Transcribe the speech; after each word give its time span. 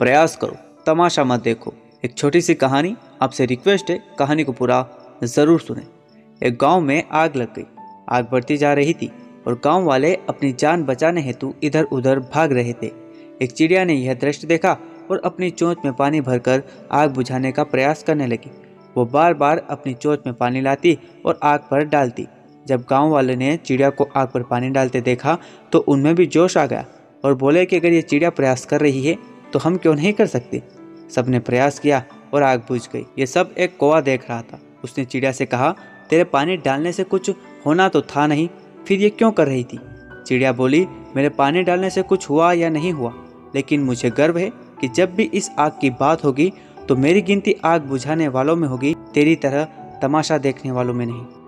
प्रयास 0.00 0.36
करो। 0.36 0.56
तमाशा 0.86 1.24
मत 1.24 1.42
देखो। 1.42 1.72
एक 2.04 2.14
छोटी 2.14 2.40
सी 2.40 2.54
कहानी 2.54 2.94
आपसे 3.22 3.46
रिक्वेस्ट 3.46 3.90
है। 3.90 3.98
कहानी 4.18 4.44
को 4.44 4.52
पूरा 4.52 4.86
ज़रूर 5.24 5.60
सुने। 5.60 5.82
एक 6.42 6.56
गाँव 6.60 6.80
में 6.80 7.02
आग 7.12 7.36
लग 7.36 7.54
गई। 7.54 7.64
आग 8.08 8.28
बढ़ती 8.32 8.56
जा 8.56 8.72
रही 8.72 8.94
थी 8.94 9.10
और 9.46 9.60
गाँव 9.64 9.84
वाले 9.84 10.14
अपनी 10.28 10.52
जान 10.52 10.82
बचाने 10.84 11.20
हेतु 11.20 11.52
इधर 11.62 11.84
उधर 11.84 12.18
भाग 12.34 12.52
रहे 12.52 12.72
थे। 12.72 12.90
एक 13.42 13.52
चिड़िया 13.52 13.84
ने 13.84 13.94
यह 13.94 14.14
दृश्य 14.14 14.46
देखा 14.46 14.76
और 15.10 15.20
अपनी 15.24 15.50
चोंच 15.50 15.78
में 15.84 15.92
पानी 15.94 16.20
भरकर 16.20 16.62
आग 16.92 17.10
बुझाने 17.10 17.52
का 17.52 17.64
प्रयास 17.64 18.02
करने 18.02 18.26
लगी। 18.26 18.50
वो 18.96 19.04
बार 19.04 19.34
बार 19.34 19.66
अपनी 19.70 19.94
चोंच 19.94 20.26
में 20.26 20.34
पानी 20.34 20.60
लाती 20.60 20.98
और 21.26 21.38
आग 21.42 21.60
पर 21.70 21.84
डालती। 21.84 22.26
जब 22.66 22.84
गाँव 22.90 23.10
वाले 23.10 23.36
ने 23.36 23.56
चिड़िया 23.56 23.90
को 23.90 24.08
आग 24.16 24.28
पर 24.28 24.42
पानी 24.42 24.70
डालते 24.70 25.00
देखा 25.00 25.36
तो 25.72 25.78
उनमें 25.78 26.14
भी 26.14 26.26
जोश 26.26 26.56
आ 26.56 26.66
गया 26.66 26.84
और 27.24 27.34
बोले 27.34 27.64
कि 27.66 27.76
अगर 27.76 27.92
ये 27.92 28.02
चिड़िया 28.02 28.30
प्रयास 28.30 28.64
कर 28.66 28.80
रही 28.80 29.02
है 29.02 29.16
तो 29.54 29.58
हम 29.58 29.76
क्यों 29.76 29.94
नहीं 29.94 30.12
कर 30.12 30.26
सकते? 30.26 30.62
सबने 31.10 31.38
प्रयास 31.38 31.78
किया 31.78 32.02
और 32.34 32.42
आग 32.42 32.60
बुझ 32.68 32.80
गई। 32.92 33.04
ये 33.18 33.26
सब 33.26 33.54
एक 33.58 33.76
कौवा 33.76 34.00
देख 34.00 34.28
रहा 34.30 34.40
था। 34.42 34.58
उसने 34.84 35.04
चिड़िया 35.04 35.32
से 35.32 35.46
कहा, 35.46 35.70
तेरे 36.10 36.24
पानी 36.24 36.56
डालने 36.56 36.92
से 36.92 37.04
कुछ 37.04 37.30
होना 37.66 37.88
तो 37.88 38.00
था 38.02 38.26
नहीं, 38.26 38.48
फिर 38.88 39.00
ये 39.00 39.10
क्यों 39.10 39.30
कर 39.32 39.46
रही 39.46 39.64
थी? 39.64 39.78
चिड़िया 40.26 40.52
बोली, 40.52 40.86
मेरे 41.16 41.28
पानी 41.28 41.62
डालने 41.62 41.90
से 41.90 42.02
कुछ 42.02 42.28
हुआ 42.30 42.52
या 42.52 42.68
नहीं 42.68 42.92
हुआ, 42.92 43.12
लेकिन 43.54 43.82
मुझे 43.82 44.10
गर्व 44.10 44.38
है 44.38 44.50
कि 44.80 44.88
जब 44.88 45.14
भी 45.14 45.30
इस 45.34 45.50
आग 45.58 45.72
की 45.80 45.90
बात 45.90 46.24
होगी 46.24 46.52
तो 46.88 46.96
मेरी 46.96 47.22
गिनती 47.22 47.54
आग 47.64 47.82
बुझाने 47.82 48.28
वालों 48.28 48.56
में 48.56 48.68
होगी, 48.68 48.94
तेरी 49.14 49.36
तरह 49.36 49.64
तमाशा 50.02 50.38
देखने 50.38 50.70
वालों 50.70 50.94
में 50.94 51.06
नहीं। 51.06 51.43